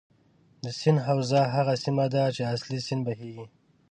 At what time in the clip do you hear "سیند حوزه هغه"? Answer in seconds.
0.79-1.73